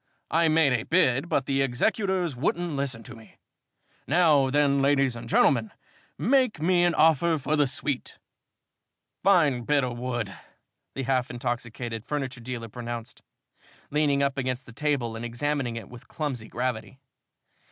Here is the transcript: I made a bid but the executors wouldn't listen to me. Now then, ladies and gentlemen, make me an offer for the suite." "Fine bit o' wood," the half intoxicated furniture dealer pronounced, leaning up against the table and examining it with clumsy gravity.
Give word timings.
I 0.31 0.47
made 0.47 0.73
a 0.73 0.81
bid 0.81 1.29
but 1.29 1.45
the 1.45 1.61
executors 1.61 2.35
wouldn't 2.35 2.71
listen 2.75 3.03
to 3.03 3.13
me. 3.15 3.37
Now 4.07 4.49
then, 4.49 4.81
ladies 4.81 5.15
and 5.15 5.29
gentlemen, 5.29 5.69
make 6.17 6.59
me 6.59 6.83
an 6.85 6.95
offer 6.95 7.37
for 7.37 7.55
the 7.55 7.67
suite." 7.67 8.17
"Fine 9.23 9.65
bit 9.65 9.83
o' 9.83 9.93
wood," 9.93 10.33
the 10.95 11.03
half 11.03 11.29
intoxicated 11.29 12.03
furniture 12.03 12.41
dealer 12.41 12.67
pronounced, 12.69 13.21
leaning 13.91 14.23
up 14.23 14.39
against 14.39 14.65
the 14.65 14.73
table 14.73 15.15
and 15.15 15.23
examining 15.23 15.75
it 15.75 15.87
with 15.87 16.07
clumsy 16.07 16.47
gravity. 16.49 16.99